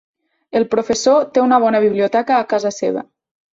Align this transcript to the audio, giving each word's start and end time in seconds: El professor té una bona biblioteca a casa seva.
El 0.59 0.63
professor 0.71 1.27
té 1.35 1.43
una 1.49 1.61
bona 1.65 1.83
biblioteca 1.85 2.41
a 2.41 2.51
casa 2.57 2.75
seva. 2.81 3.07